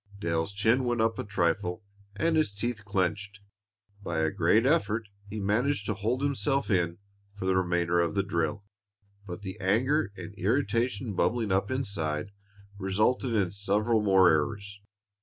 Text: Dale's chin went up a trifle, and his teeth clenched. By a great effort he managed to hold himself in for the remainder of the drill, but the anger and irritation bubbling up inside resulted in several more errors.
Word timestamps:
Dale's 0.17 0.51
chin 0.51 0.85
went 0.85 0.99
up 0.99 1.19
a 1.19 1.23
trifle, 1.23 1.83
and 2.15 2.35
his 2.35 2.51
teeth 2.51 2.83
clenched. 2.83 3.41
By 4.01 4.21
a 4.21 4.31
great 4.31 4.65
effort 4.65 5.07
he 5.29 5.39
managed 5.39 5.85
to 5.85 5.93
hold 5.93 6.23
himself 6.23 6.71
in 6.71 6.97
for 7.35 7.45
the 7.45 7.55
remainder 7.55 7.99
of 7.99 8.15
the 8.15 8.23
drill, 8.23 8.65
but 9.27 9.43
the 9.43 9.59
anger 9.59 10.11
and 10.17 10.33
irritation 10.39 11.13
bubbling 11.13 11.51
up 11.51 11.69
inside 11.69 12.31
resulted 12.79 13.35
in 13.35 13.51
several 13.51 14.01
more 14.01 14.27
errors. 14.27 14.81